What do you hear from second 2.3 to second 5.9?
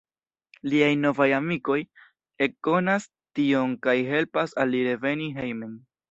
ekkonas tion kaj helpas al li reveni hejmen.